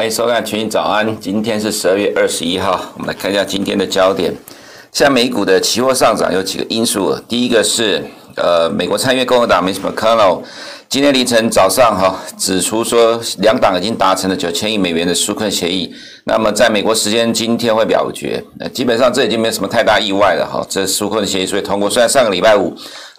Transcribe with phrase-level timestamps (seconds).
[0.00, 4.34] 欢迎收看《群益早安》，今天是十二月二十一号，我们来看一下今天的焦点。
[4.90, 8.02] 像美股的期货上涨有几个因素，第一个是
[8.34, 10.40] 呃，美国参议院共和党 Mitch McConnell
[10.88, 15.94] 今天凌晨早上哈指出说，两党已经达成了九千亿美元的纾困协议。
[16.30, 20.64] 那么在美国时间今天会表决，那基本上这已经没有什么太大意外了哈。
[20.68, 22.72] 这纾困协议所以通过，虽然上个礼拜五。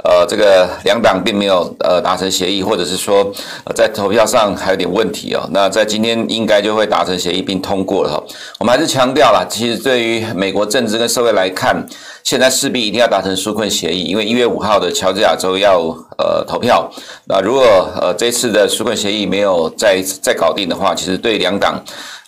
[0.03, 3.17] 呃，这个两党并没有呃达成协议，或者是说
[3.65, 5.47] 呃在投票上还有点问题哦。
[5.51, 8.23] 那在今天应该就会达成协议并通过了哈。
[8.59, 11.85] 我们还是强调了，其实对于美国政治跟社会来看，
[12.23, 15.77] 现在势必一定要达成纾困协议，因为一月五号的乔治亚州要
[16.17, 16.89] 呃投票。
[17.25, 17.63] 那如果
[18.01, 21.79] 呃这次的纾困协议没有再再搞定的话，其实对两党。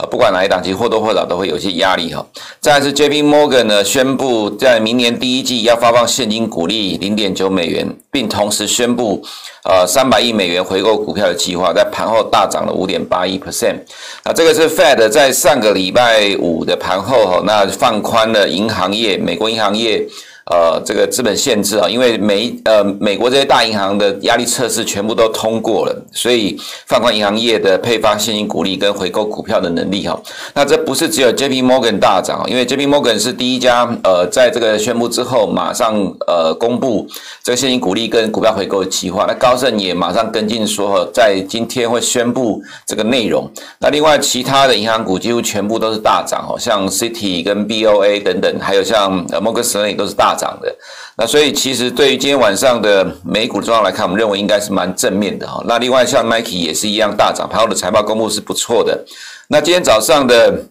[0.09, 2.25] 不管哪一档，其实或多或少都会有些压力哈。
[2.59, 9.23] 再来是 JP Morgan 呢，宣布在明年第一季要发放现金股利零点九美元，并同时宣布
[9.63, 13.75] 呃三百亿美元回购股票的计划，在盘后大涨了五点八一 percent。
[14.23, 20.05] 啊，这个是 Fed 在上个礼拜五的盘后哈，那放宽了银行业，美国银行业。
[20.45, 30.21] 呃，这个资本限制啊，因为美呃美国这些大银行的压力测试全部都通过了，所以放宽银行业的配发现金股利跟回购股票的能力哈。
[30.53, 35.95] 那这不是只有 JP Morgan 大涨，因为 JP Morgan 是第一家呃在这个宣布之后马上
[36.27, 37.07] 呃公布
[37.41, 39.25] 这个现金股利跟股票回购的计划。
[39.25, 43.49] 那高盛也马上跟进说，在今天会宣布这个内容。
[43.79, 50.43] 那另外其他的银行股几乎全部都是大涨哦，像 City 跟 BOA 等等，还有像摩根士丹利都是大涨。
[50.43, 50.75] 涨的，
[51.15, 55.63] 那所以其实对于今天晚上的美股的状况来看，我们认为应该是蛮正面的哈。
[55.65, 59.05] 那另外像 Nike 也是一样大涨，它的财报公布是不错的。
[59.47, 60.65] 那今天早上的。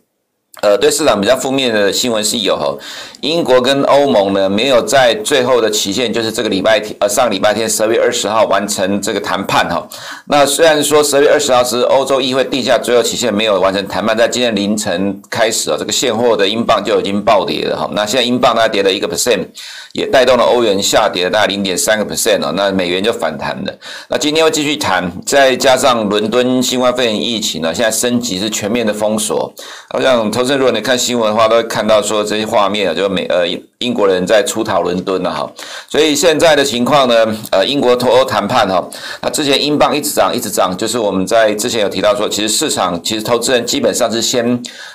[0.61, 2.77] 呃，对市场比较负面的新闻是有哈，
[3.23, 9.89] 英国跟欧盟呢没有在最后的期限，就是这个礼拜天，呃，上礼拜天十二月二十号完成这个谈判哈。
[10.27, 17.89] 那虽然说十二月二十号是欧洲议会定下最后期限，没有完成谈判，在今天凌晨开始啊，这个现货的英镑就已经暴跌了哈。
[17.95, 19.47] 那现在英镑大概跌了一个 percent，
[19.93, 22.53] 也带动了欧元下跌了大概零点三个 percent 哦。
[22.55, 23.73] 那美元就反弹了。
[24.07, 29.51] 那今天会继续谈，再加上伦敦新冠肺炎疫情呢，现在升级是全面的封锁，
[29.89, 30.31] 好像。
[30.43, 33.47] 投资，如果你看新闻的话，都会看到说这些画面啊，就美呃
[33.79, 35.49] 英国人在出逃伦敦了哈。
[35.89, 37.15] 所以现在的情况呢，
[37.53, 38.85] 呃，英国脱欧谈判哈，
[39.21, 44.45] 那之前英镑一直涨一直涨，就是我们在之前有提到说，其实市场其实投资人基本上是先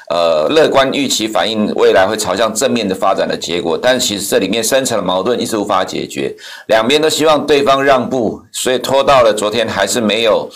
[0.09, 6.36] 呃乐观预期反映未来会朝向正面的发展的结果，但是其实这里面深层的矛盾一直无法解决，
[6.68, 10.50] 两边都希望对方让步，所以拖到了昨天还是没有。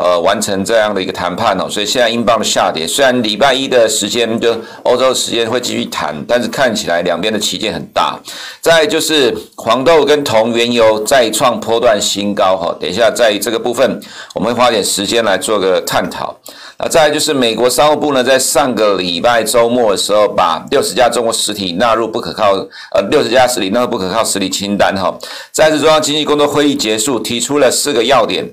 [0.00, 8.16] 呃，完成这样的一个谈判哦，所以现在英镑的下跌，虽然礼拜一的时间就欧洲时间会继续谈，但是看起来两边的歧见很大。
[8.60, 14.00] 再就是黄豆跟铜原油再创波段新高哈，等一下在这个部分
[14.36, 16.32] 我们会花点时间来做个探讨。
[16.78, 22.52] 那再就是美国商务部呢，在上个礼拜周末的时候，把六十家中国实体纳入不可靠
[22.94, 25.12] 呃六十家实体纳入不可靠实体清单哈。
[25.50, 28.48] 再次中央经济工作会议结束，提出了四个要点。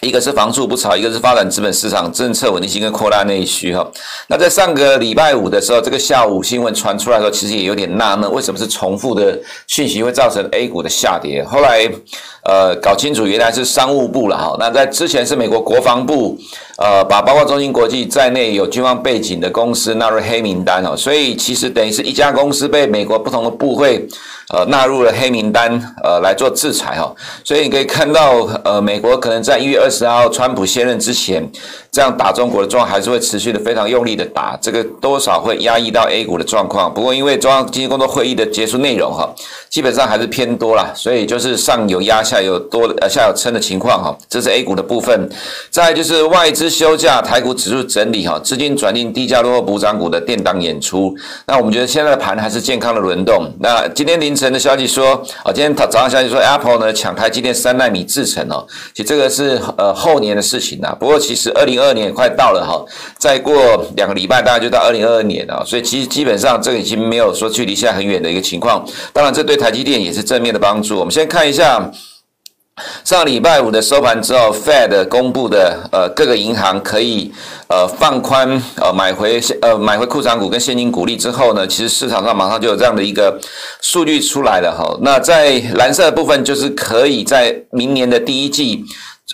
[0.00, 3.86] 一个是房住不炒，一个是发展资本市场政策稳定性跟扩大内需哈。
[4.28, 11.42] 那在上个礼拜五的时候，这个下午新闻传出来的时候，其实也有点纳闷，为什么是重复的讯息会造成 A 股的下跌？
[11.44, 11.90] 后来
[12.44, 14.54] 呃搞清楚，原来是商务部了哈。
[14.58, 16.38] 那在之前是美国国防部
[16.76, 24.06] 呃把包括中芯国际在内有军方背景的公司纳入黑名单哦，所以其实等于是一家公司被美国不同的部会。
[24.48, 25.72] 呃，纳入了黑名单，
[26.04, 27.12] 呃，来做制裁哈，
[27.42, 31.44] 所以你可以看到，呃，美国可能在一月二十号川普卸任之前，
[31.90, 36.92] 这样打中国的状况还是会持续的非常用力的打，这个多少会压抑到 A 股的状况。
[36.94, 39.28] 不过因为中央经济工作会议的结束内容哈，
[39.68, 45.28] 基本上还是偏多啦，所以就是上有压，下有多，呃，下有撑的情况哈，这是 A 股的部分。
[45.70, 51.12] 再就是外资休假，台股指数整理哈，资金转进低价落后补涨股的垫档演出。
[51.46, 53.50] 那我们觉得现在的盘还是健康的轮动。
[53.58, 60.94] 那今天凌晨的消息说，啊，今天早上消息说，Apple 呢抢台积电三纳米制程哦，其实这个是呃后年的事情呐。
[61.00, 62.84] 不过其实二零二二年也快到了哈，
[63.18, 63.54] 再过
[63.96, 68.86] 两个礼拜大概就到二零二二年了，所以其实基本上这个已经没有说距离现在很远的一个情况。
[69.12, 70.98] 当然，这对台积电也是正面的帮助。
[70.98, 71.90] 我们先看一下。
[73.04, 77.32] 上礼拜五的收盘之后，Fed 公布的呃各个银行可以
[77.68, 83.40] 呃放宽呃买回呃买回库存股跟现金股利之后呢，其实市场上马上就有这样的一个
[83.80, 84.98] 数据出来了哈。
[85.00, 88.84] 那在蓝色部分就是可以在明年的第一季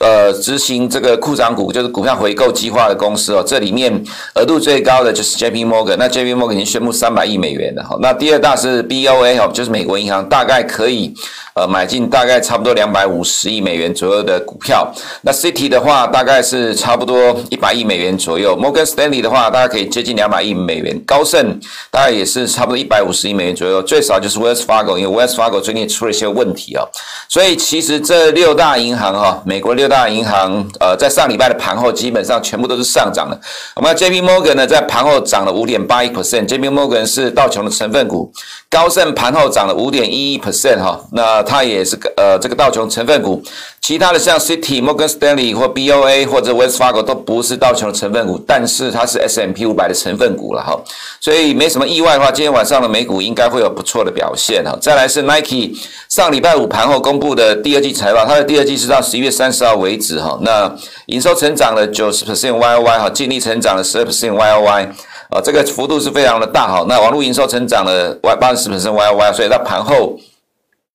[0.00, 3.93] 呃，执行这个库藏股就是股票回购计划的公司哦，这里面
[4.35, 7.99] 额度最高的就是 J P Morgan，那 J P Morgan 已经宣布三百亿美元了哈。
[8.00, 11.12] 那第二大是 B O A 哦，就是美国银行，大概可以
[11.55, 14.91] 呃买进大概差不多两百五十亿美元左右的股票。
[15.21, 21.61] 那 City 的话大概是差不多一百亿美元左右，Morgan Stanley 的话大概可以接近两百亿美元，高盛
[21.91, 26.89] 大概也是差不多一百五十亿美元左右，最少就是 Wells Fargo，因为 Wells Fargo 最近出了一些问题哦，
[27.29, 33.40] 所以其实这六大银行哈，美国六大银行，呃，在上礼拜的盘后基本上全部都是上涨的。
[33.76, 38.32] 我们 JP Morgan 呢，在盘后涨了五点八一 percent，JP Morgan 是道琼的成分股。
[38.70, 43.43] 高盛盘后涨了五点一一 percent 哈，那它也是个呃这个道琼成分股。
[43.82, 50.81] 其他的像 City、Morgan Stanley 或 BOA 或者 Wells Fargo 都不是道琼的成分股，但是它是 S M P 五百的成分股了哈，
[51.20, 54.79] 所以没什么意外的话，今天晚上的美股应该会有不错的表现哈。
[54.81, 55.73] 再来是 Nike
[56.08, 60.73] 上礼拜五盘后公布的第二季财报，它的第二季是到十一月三十号为止哈，那
[61.06, 64.93] 营收成长了九十 percent Y O Y 哈，净利成长了十二 percent Y O Y，
[65.31, 66.87] 啊这个幅度是非常的大哈。
[66.88, 70.17] 那网络营收成长了 Y 八十 percent Y O Y，所以它盘后。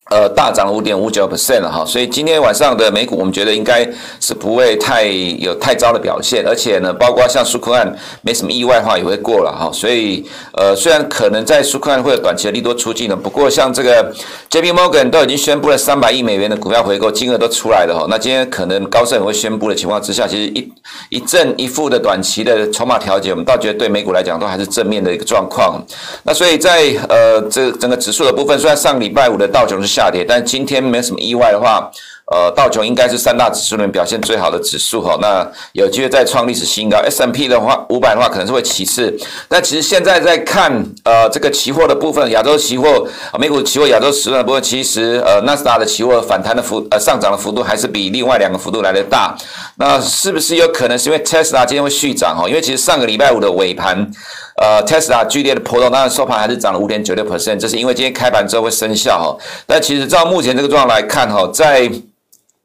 [0.09, 3.85] 呃，大涨五点五九 percent 了哈，所以今天晚上的美股，我们觉得应该
[4.21, 14.13] 是不会太有太糟的表现，而且呢，包括像苏克案没什么意外的话也会过了哈，所以呃，虽然可能在苏克案会有短期的利多出尽了，不过像这个
[14.49, 20.71] JP Morgan 都已经宣布了三百亿美元的股票回购金额都出来了哈，那今天可能高盛也会宣布的情况之下，其实一
[21.09, 25.85] 一正一负的短期的筹码调节，我们倒觉得对美股来讲都还是正面的一个状况。
[26.23, 29.96] 那所以在呃这整个指数的部分，虽然上礼拜五的道琼是。
[29.97, 31.89] 下跌，但今天没什么意外的话，
[32.31, 35.17] 呃，道琼应该是三大指数里面表现最好的指数哈。
[35.19, 36.99] 那有机会再创历史新高。
[36.99, 39.17] S M P 的话，五百的话可能是会其次。
[39.47, 40.71] 但其实现在在看
[41.03, 43.07] 呃这个期货的部分，亚洲期货、
[43.39, 49.35] 美股期货、亚洲时段不过，其实呃纳斯达的期货反弹的幅呃上涨的幅度还是比另外两个幅度来得大。
[49.77, 52.47] 那是不是有可能是因为 Tesla 今天会续涨哈？
[52.47, 54.11] 因为其实上个礼拜五的尾盘。
[54.57, 59.37] 呃，Tesla 剧烈的波动，当然收盘还是涨了五点九六 percent，这是因为今天开盘之后会生效哈。
[59.65, 61.89] 但其实照目前这个状况来看哈，在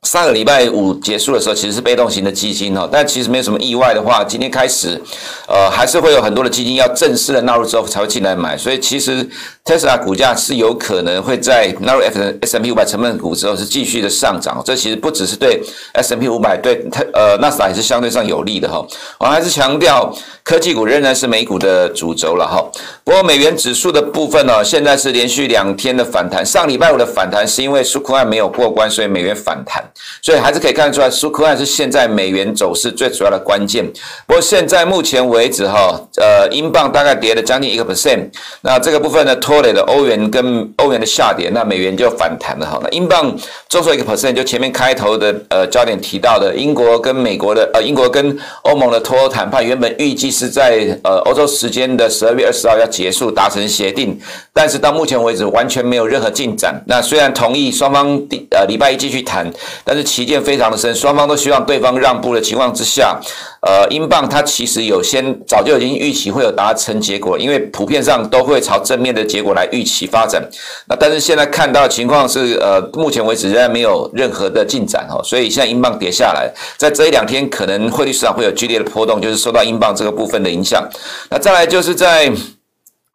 [0.03, 5.01] 上个礼拜五结束的时候，其实是被动型的基金哈，但其实没有什么意外的话，今天开始，
[5.47, 9.27] 呃，还是会有很多的基金要正式的纳入之后才会进来买，所以其实
[9.65, 15.63] Tesla 股价是有可能会在纳入 S M P 五百成分股之后是继续的上涨，这其实不只是对
[15.95, 16.85] S M P 五百，对
[17.15, 18.85] 呃纳斯达也是相对上有利的哈。
[19.21, 20.13] 我还是强调，
[20.43, 22.61] 科技股仍然是美股的主轴了哈。
[23.05, 29.83] 不过美元指数的部分呢，现在是连续两天的反弹，上礼拜五的反弹是因为苏库案没有过关，所以美元反弹。
[30.23, 33.85] 所以还是可以看得出来，纾困案是现在美元走势最主要的关键。
[34.27, 38.31] 不过现在目前为止，哈，呃，英镑大概跌了将近一个 percent。
[38.63, 42.81] 那这个部分呢，拖累了欧元跟欧元的下跌，那美元就反弹了哈。
[42.83, 43.37] 那英镑
[43.69, 54.19] 重挫一个 percent，就前面开头的呃焦点提到的，英国跟美国的呃英国跟欧盟的脱欧谈判，原本预计是在呃欧洲时间的十二月二十号要结束达成协定，
[54.53, 56.83] 但是到目前为止完全没有任何进展。
[56.87, 59.51] 那虽然同意双方第呃礼拜一继续谈，
[59.85, 63.19] 但是期间非常的深，双方都希望对方让步的情况之下，
[63.63, 70.43] 呃，英镑它其实有先早就已经预期会有达成结果，因为普遍上都会朝正面的结果来预期发展。
[70.87, 80.89] 那但是现在看到的情况是，呃，目前为止仍然没有任何的进展哦，所以现在英镑跌下来，在这一两天可能汇率市场会有剧烈的波动，就是受到英镑这个部分的影响。
[81.31, 82.33] 那再来就是在。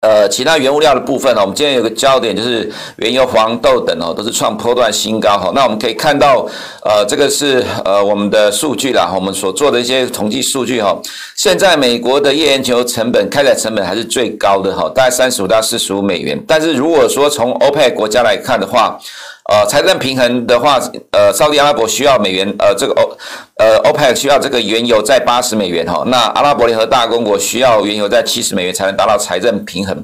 [0.02, 5.52] 呃，其他原物料的部分呢，我们今天有个焦点就是原油、黄豆等哦，都是创波段新高哈。
[5.56, 6.48] 那我们可以看到，
[6.84, 10.96] 呃，这个是呃我们的数据啦，我们所做的一些统计数据哈。
[11.36, 16.40] 现在美国的页岩球成本、开采成本还是最高的哈，大概三十五到四十五美元。
[16.48, 19.00] 但是如果说从欧佩国家来看的话，
[19.48, 20.78] 呃，财政平衡的话，
[21.12, 23.18] 呃，沙特阿拉伯需要美元，呃，这个欧，
[23.56, 29.96] 呃，OPEC 需要这个原油在八十美元哈，那阿拉伯联合大公国需要原油在七十美元才能达到财政平衡，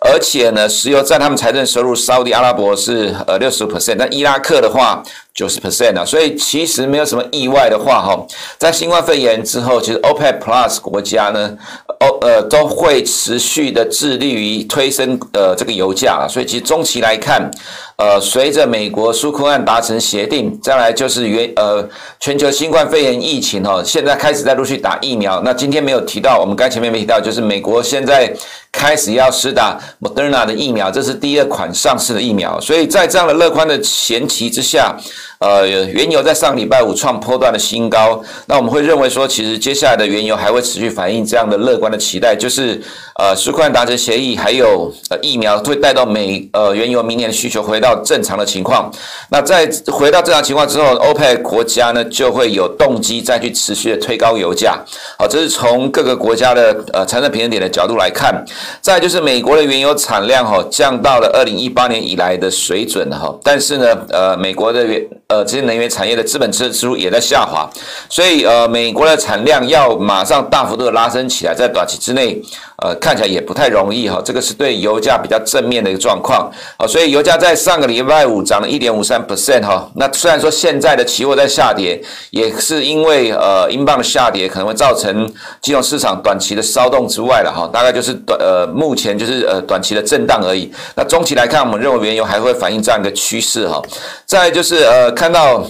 [0.00, 5.02] 而且呢，石油占他们财政收入，沙特阿拉伯是呃六十 percent，但伊拉克的话
[5.34, 8.26] 九十 percent 啊，所以其实没有什么意外的话哈，
[8.58, 11.56] 在新冠肺炎之后，其实 OPEC Plus 国家呢，
[12.00, 17.50] 欧呃都会持续的致力于推升呃这个油价，所以其实中期来看。
[17.98, 21.84] 呃，随着美国苏库案达成协定，再来就是原呃
[22.20, 25.42] 全球新冠肺炎疫情哈，现在开始在陆续打疫苗。
[25.44, 28.32] 那今天没有提到，我们刚前面没提到，就是美国现在
[28.70, 32.60] 开始要施打 Moderna 的疫苗，这是第二款上市的疫苗。
[32.60, 34.96] 所以在这样的乐观的前提之下，
[35.38, 42.80] 呃，原油在上礼拜五创波段的新高，那我们会认为说，其实接下来的原油还会持续反映这样的乐观的期待，就是
[43.14, 48.92] 呃，纾困达成协议还有呃疫苗会带动美呃原油明年的需求回到正常的情况。
[49.30, 54.76] 那在回到正常情况之后，欧佩克国家呢就会有动机再去持续的推高油价。
[55.18, 58.44] 好，这是从各个国家的呃财政平衡点的角度来看。
[58.80, 67.68] 再就是美国的原油产量哈降到了二零一八年以来的水准哈，但是呢呃美国的原呃，这些能源产业的资本支支出也在下滑，
[68.08, 72.40] 所以呃，美国的产量要马上大幅度的拉升起来，在短期之内，
[72.78, 74.22] 呃，看起来也不太容易哈。
[74.24, 76.86] 这个是对油价比较正面的一个状况啊。
[76.86, 79.86] 所以油价在上个礼拜五涨了一点五三 percent 哈。
[79.96, 85.30] 那虽然说现在的期货在下跌，也是因为呃，英镑的下跌可能会造成
[85.60, 87.68] 金融市场短期的骚动之外了哈。
[87.70, 90.72] 大概就是短呃，目前就是呃短期的震荡而已。
[90.96, 93.82] 那中期来看，我们认为原油还会反映这样一个趋势哈。
[94.24, 95.17] 再就是呃。
[95.18, 95.66] 看到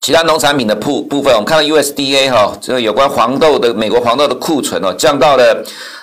[0.00, 5.62] 其他农产品的部部分，我们看到 USDA 哈，这个有关黄豆的美国黄豆的库存哦，降到了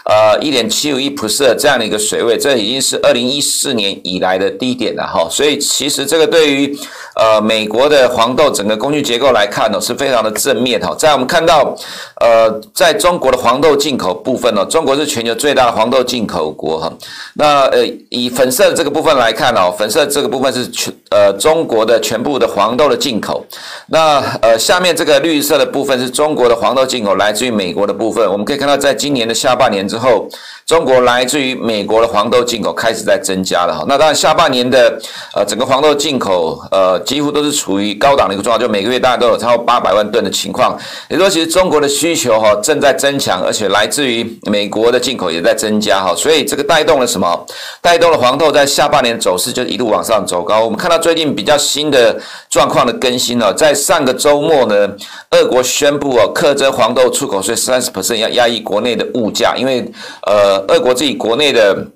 [0.09, 5.27] 呃一点七五亿 percent 这样的一个水位，这已经是二零一四年以来的低点了哈。
[5.29, 6.75] 所以其实这个对于
[7.15, 10.95] 呃美国的黄豆整个供需结构来看呢，是非常的正面哈。
[10.97, 11.75] 在我们看到
[12.21, 16.91] 呃在中国的黄豆进口部分呢，中国是全球最大的黄豆进口国哈。
[17.35, 23.45] 那呃以粉色的这个部分来看哦，粉色这个部分是全呃中国的全部的黄豆的进口。
[23.87, 28.25] 那呃，下面这个绿色的部分是中国的黄豆进口，来自于美国的部分。
[28.31, 30.27] 我们可以看到，在今年的下半年之后，
[30.69, 33.83] 中国来自于美国的黄豆进口开始在增加了哈。
[33.87, 35.01] 那当然，下半年的
[35.33, 40.77] 呃整个黄豆进口呃几乎都是处于高档的一个状况，就每个月大概都有超过八百万吨的情况。
[41.07, 46.13] 也说，其实中国的需求哈正在增强，而且来自于美国的进口也在增加哈。
[46.15, 47.47] 所以这个带动了什么？
[47.81, 50.63] 带动了黄豆在下半年走势就一路往上走高。
[50.63, 52.15] 我们看到最近比较新的
[52.47, 54.87] 状况的更新了，在上个周末呢，
[55.31, 59.83] 俄国宣布哦，课征黄豆出口税三十 percent，要压抑国内的物价，因为
[60.27, 61.87] 呃，俄国自己国内的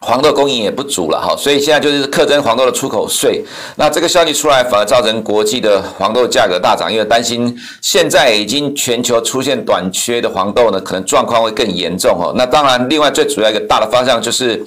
[0.00, 3.44] 黄豆供应也不足了哈，所以现在就是课征黄豆的出口税。
[3.76, 12.32] 那这个消息出来，反而造成国际的黄豆价格大涨，因为担心现在已经全球出现短缺的黄豆呢，可能状况会更严重哦。
[12.36, 14.64] 那当然，另外最主要一个大的方向就是。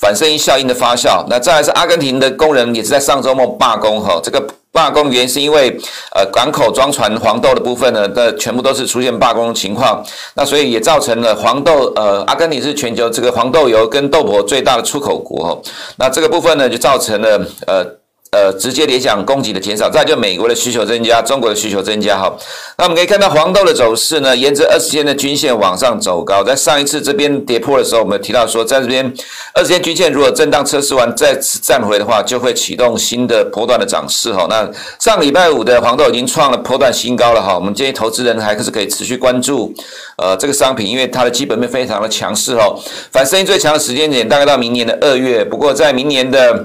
[0.00, 4.42] 反声音效应的发酵，那再来是阿根廷的工人也是在上周末罢工哈，这个
[4.72, 5.76] 罢工原因是因为
[6.14, 15.60] 呃港口装船黄豆的部分呢，的全部都是出现罢工的情况，那所以也造成了黄豆呃阿根廷是全球这个黄豆油跟豆粕最大的出口国，
[15.96, 17.99] 那这个部分呢就造成了呃。
[18.32, 22.32] 呃，直接联想供给的减少，再就美国的需求增加，中国的需求增加哈。
[22.78, 26.44] 那我们可以看到黄豆的走势呢，沿着二十天的均线往上走高。
[26.44, 29.12] 在上一次这边跌破的时候，我们提到说，在这边
[29.52, 34.46] 二十天均线如果震荡测试完再次站回的话，就会启动新的波段的涨势哈。
[34.48, 34.70] 那
[35.00, 37.56] 上礼拜五的黄豆已经创了波段新高了哈。
[37.56, 39.74] 我们建议投资人还是可以持续关注
[40.18, 42.72] 呃这个商品，因为它的基本面非常的强势哈。
[43.10, 46.64] 反声音最强的时间点大概到明年的二月，不过在明年的。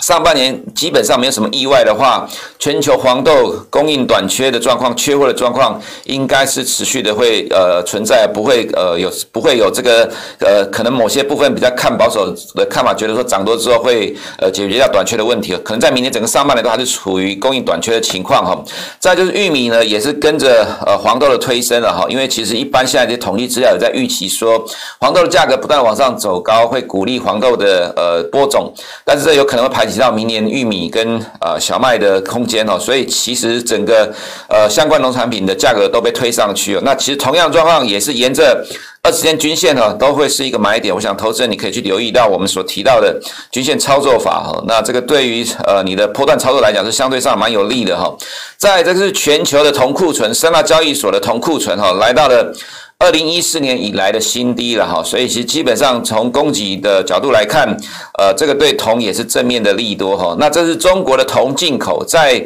[0.00, 18.62] 上半年基本上没有什么意外的话，全球黄豆供应短缺的状况、缺货的状况，应该是持续的会呃存在，不会呃有不会有这个呃可能某些部分比较看保守的看法，觉得说涨多之后会呃解决掉短缺的问题，可能在明年整个上半年都还是处于供应短缺的情况哈。
[18.98, 24.62] 再就是玉米呢，也是跟着呃黄豆的推升了哈，因为其实一般现在这些统计资料也在预期说，
[24.98, 28.74] 黄豆的价格不断往上走高，会鼓励黄豆的呃播种，
[29.04, 29.83] 但是这有可能会排。
[29.84, 34.12] 提到明年玉米跟呃小麦的空间哦，所以其实整个
[34.48, 36.82] 呃相关农产品的价格都被推上去了。
[36.84, 38.64] 那其实同样状况也是沿着
[39.02, 40.94] 二十天均线哈，都会是一个买点。
[40.94, 44.62] 我想投资人你可以去留意到我们所提到的均线操作法哈。
[44.66, 48.14] 那这个对于呃你的波段操作来讲是相对上蛮有利的哈。
[48.56, 52.54] 再来这是全球的铜库存，三大交易所的铜库存哈来到了。
[52.96, 57.76] 二零一四年以来的新低了哈，所以其实基本上从供给的角度来看，
[58.18, 60.34] 呃，这个对铜也是正面的利多哈。
[60.38, 62.42] 那这是中国的铜进口，在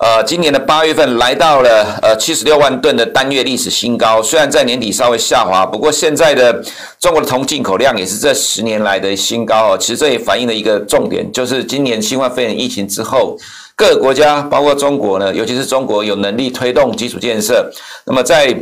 [0.00, 6.62] 呃今年的八月份来到了呃七十六万吨的单月历史新高，虽然在年底稍微下滑，不过现在的
[6.98, 9.78] 中国的铜进口量也是这十年来的新高哦。
[9.78, 13.38] 其实这也反映了一个重点，就是今年新冠肺炎疫情之后，
[13.76, 17.70] 各个国家包括中国呢，尤其是中国有能力推动基础建设，
[18.04, 18.54] 那么在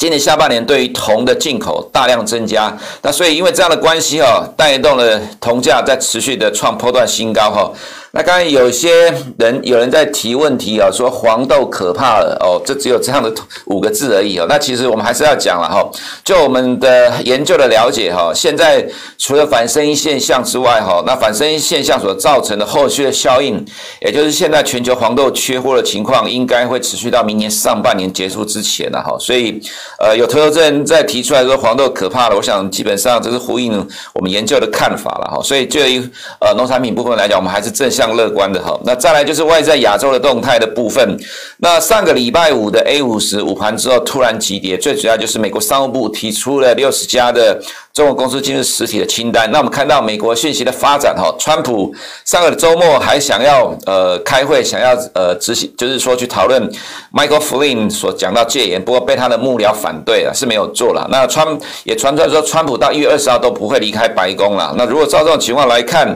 [0.00, 7.70] 今年下半年对于铜的进口大量增加，那所以因为这样的关系哈，带动了铜价在持续的创破断新高哈。
[8.12, 13.32] 那刚才有些人有人在提问题啊，说黄豆可怕了哦，这只有这样的
[13.66, 14.46] 五个字而已哦。
[14.48, 15.88] 那其实我们还是要讲了哈，
[16.24, 18.84] 就我们的研究的了解哈，现在
[19.16, 23.64] 除了反声音现象之外哈，那反声音现象所造成的后续的效应，
[24.00, 29.16] 也就是现在全球黄豆缺货的情况，应该会持续到明年上半年结束之前了哈。
[29.20, 29.62] 所以
[30.00, 33.72] 呃，有投资人在提出来说黄豆可怕了，我想基本上这是呼应
[34.14, 35.40] 我们研究的看法了哈。
[35.40, 36.00] 所以就于
[36.40, 37.99] 呃农产品部分来讲，我们还是正向。
[38.00, 41.18] 相乐观的哈，那再来就是外在亚洲的动态的部分。
[41.58, 47.60] 那上个礼拜五的 A 五十午盘之后突然急跌，最主要就是美国商务部提出了六十家的。
[47.92, 49.50] 中国公司进入实体的清单。
[49.50, 51.92] 那我们看到美国讯息的发展，哈，川普
[52.24, 56.70] 上个周末还想要呃开会，想要呃执行，就是说去讨论
[57.12, 61.06] Michael Flynn 所讲到戒严，不过被他的幕僚反对了，是没有做了。
[61.10, 61.46] 那川
[61.84, 64.72] 也传出来说，川普到一月二十号都不会离开白宫了。
[64.78, 66.06] 那如果照这种情况来看，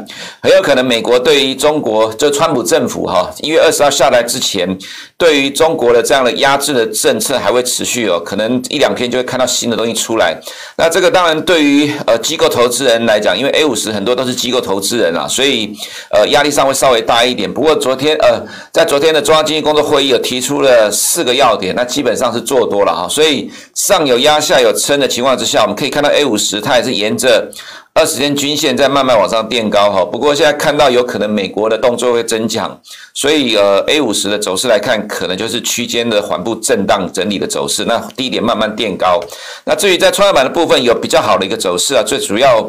[0.40, 4.78] 很有可能美国对于中国，就川普政府哈，一月二十号下来之前，
[5.18, 10.38] 对于中国的这样的压制的政策还会持续哦，可能一两天就会看到新的东西出来。
[10.76, 15.76] 那这个当然对于于呃机构投资人来讲，因为 A 五十很多都是机构投资人啊，所以
[16.10, 17.52] 呃压力上会稍微大一点。
[17.52, 18.40] 不过昨天呃
[18.72, 23.08] 在昨天的中央经济工作会议有提出了四个要点，那基本上是做多了哈。
[23.08, 27.50] 所以上有压下有撑的情况之下，我们可以看到 A 五十它也是沿着
[27.96, 30.04] 二十天均线在慢慢往上垫高哈。
[30.04, 32.76] 不过现在看到有可能美国的动作会增强，
[33.14, 37.84] 所以呃 A 五十的走势来看，可能就是区间的缓步震荡整理的走势。
[37.84, 39.20] 那低点慢慢垫高。
[39.64, 42.68] 那至于在创业板的部分有比较好的一个走势啊，最主要。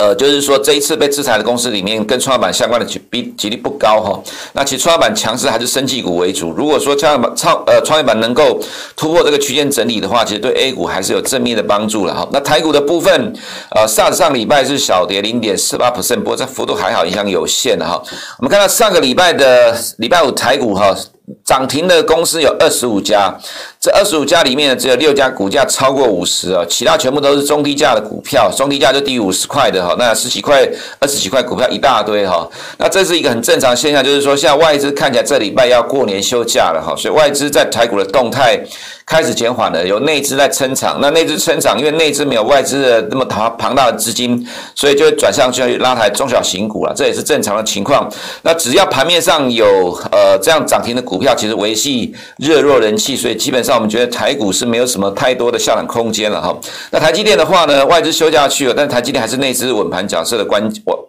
[0.00, 4.18] 呃，就是说这一次被制裁的公司里面，跟创业板相关的几比几率不高哈。
[4.54, 6.50] 那其实创业板强势还是生技股为主。
[6.52, 8.58] 如果说创业板创呃创业板能够
[8.96, 12.26] 突破这个区间整理的话，其实对 A 股还是有正面的帮助了哈。
[12.32, 13.34] 那台股的部分，
[13.76, 18.02] 呃，上上礼拜是小跌零点四八 percent，不过这幅度还好，影响有限的哈。
[18.38, 20.96] 我们看到上个礼拜的礼拜五台股哈。
[21.44, 23.34] 涨停的公司有二十五家，
[23.80, 30.68] 这二十五家里面呢，只有六家股价超过五十啊，其他全部都是中低价的股票，中低价就低于五十块的哈，那十几块、
[30.98, 38.60] 二十几块股票一大堆哈，那这是一个很正常现象，就是说像外资看起来这礼拜要过年休假了哈，所以外资在台股的动态。
[39.10, 41.00] 开始减缓了，有内资在撑场。
[41.02, 48.08] 那内资撑场，因为内资没有外资的那么庞庞大的资金，所以就会转向去拉抬中小型股了，这也是正常的情况。
[48.42, 49.66] 那只要盘面上有
[50.12, 56.56] 呃这样涨停的股票，其实维系热络人气，所以基本上我们觉得台股是没有什么太多的下涨空间了哈。
[56.92, 60.62] 那台积电的话呢，外资休假去了，但台积电还是内资稳盘角色的关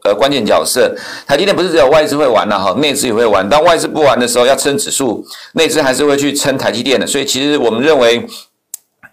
[0.05, 0.91] 呃关键角色。
[1.27, 3.47] 台积电不是只有外资会玩了哈，内资也会玩。
[3.47, 7.05] 当外资不玩的时候，要撑指数，内资还是会去撑台积电的。
[7.05, 8.25] 所以其实我们认认为，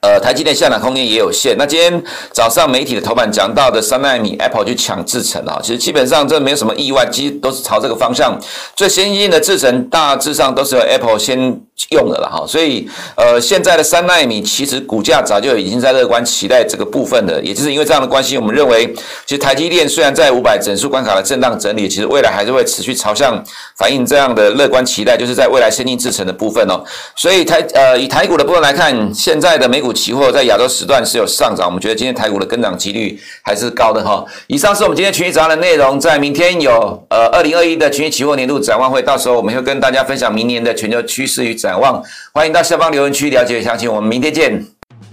[0.01, 1.57] 呃，台积电下档空间也有限。
[1.59, 8.39] 那今天早上媒体的头版讲到的三纳米，Apple 去抢制程啊，其实基本上这没有什么意外，其实都是朝这个方向。
[8.77, 11.61] 最先进的制程大致上都是由 Apple 先。
[11.91, 18.93] 用的了哈，所以呃，现在的三纳米其实股价早就已经在乐观期待这个部分了，也就是因为这样的关系，我们认为
[19.25, 23.41] 其实台积电虽然在五百整数关卡的震荡整理，其实未来还是会持续朝向
[23.77, 26.83] 反映这样的乐观期待，就是在未来先进制程的部分哦。
[27.15, 34.25] 所以台呃以台股的部分来看，现在的美股期货在亚洲时段是有上涨，我们觉得今天台股的跟涨几率还是高的哈。
[34.49, 41.69] 以上是我们今天群益早的内容，在明天有呃二零二一的群益期货年度展望会，到时候我们会跟大家分享明年的全球趋势与展。
[41.69, 43.93] 展望，欢迎到下方留言区了解详情。
[43.93, 44.51] 我们明天见。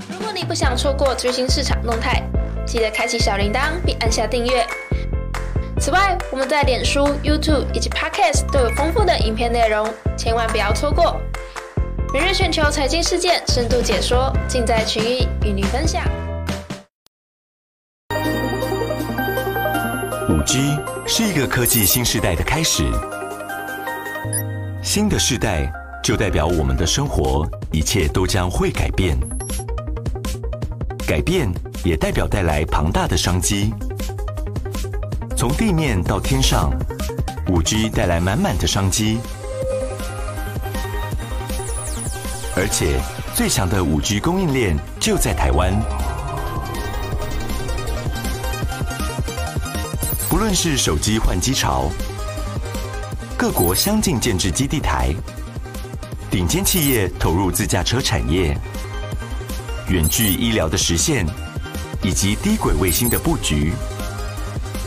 [0.07, 2.23] 如果你不想错过最新市场动态，
[2.65, 4.65] 记得开启小铃铛并按下订阅。
[5.81, 9.85] 此外，我们在脸书、YouTube 以及 Podcast 都有丰富的影片内容，
[10.17, 11.19] 千万不要错过。
[12.13, 16.03] 每日全球财经事件深度解说，尽在群益与你分享。
[20.29, 22.83] 五 G 是一个科技新时代的开始，
[24.81, 25.71] 新的世代。
[26.03, 29.17] 就代表我们的生活，一切都将会改变。
[31.07, 31.51] 改变
[31.83, 33.73] 也代表带来庞大的商机。
[35.35, 36.71] 从地面到天上
[37.47, 39.17] ，5G 带来满满的商机。
[42.57, 43.01] 而且，
[43.33, 45.73] 最强的 5G 供应链就在台湾。
[50.29, 51.89] 不论是手机换机潮，
[53.37, 55.13] 各国相继建置基地台。
[56.31, 58.57] 顶尖企业投入自驾车产业，
[59.89, 61.25] 远距医疗的实现，
[62.01, 63.73] 以及低轨卫星的布局，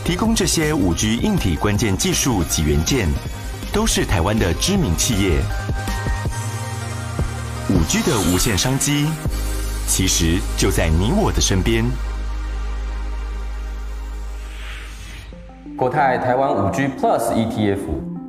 [0.05, 3.09] 提供这些五 G 硬体关键技术及元件，
[3.73, 5.43] 都是台湾的知名企业。
[7.71, 9.07] 五 G 的无限商机，
[9.87, 11.85] 其实就在你我的身边。
[15.77, 17.79] 国泰台湾五 G Plus ETF，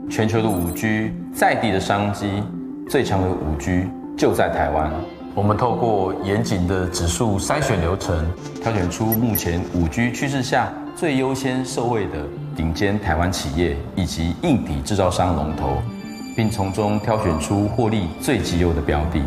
[0.09, 2.43] 全球的五 G 在地的商机，
[2.89, 3.85] 最强的五 G
[4.17, 4.91] 就在台湾。
[5.33, 8.29] 我们透过严谨的指数筛选流程，
[8.61, 12.25] 挑选出目前五 G 趋势下最优先受惠的
[12.57, 15.81] 顶尖台湾企业以及硬体制造商龙头，
[16.39, 19.21] 并从中挑选出获利最极优的标的。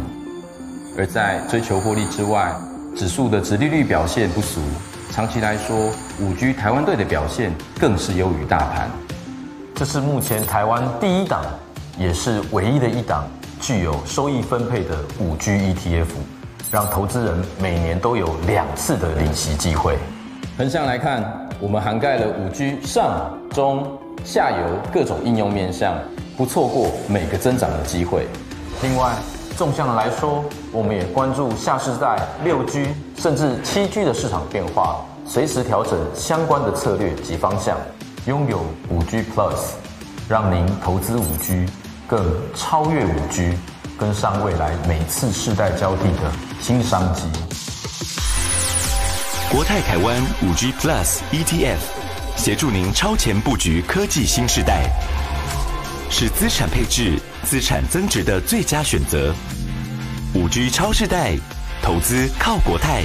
[0.97, 2.51] 而在追求获利之外，
[2.97, 4.63] 指数的殖利率表现不俗。
[5.11, 8.91] 长期来说，五 G 台湾队的表现更是优于大盘。
[9.75, 11.45] 这是目前台湾第一档，
[11.99, 13.29] 也是唯一的一档
[13.61, 16.07] 具有收益分配的五 G ETF，
[16.71, 19.99] 让投资人每年都有两次的领息机会。
[20.57, 23.87] 横向来看，我们涵盖了五 G 上、中、
[24.25, 25.97] 下游各种应用面向，
[26.37, 28.27] 不错过每个增长的机会。
[28.83, 29.13] 另外，
[29.57, 37.79] 纵向的来说，我们也关注下世代六 G 甚至七 G 的市场变化，随时调整相关的策略及方向，
[38.27, 38.59] 拥有
[38.91, 39.55] 五 G Plus，
[40.29, 41.65] 让您投资五 G
[42.09, 43.57] 更超越五 G，
[43.97, 47.23] 跟上未来每次世代交替的新商机。
[49.53, 51.77] 国泰台湾五 G Plus ETF，
[52.39, 54.89] 协助您超前布局科技新世代，
[56.09, 59.35] 是资产配置、资产增值的最佳选择。
[60.33, 61.37] 五 G 超世代，
[61.83, 63.05] 投资靠国泰。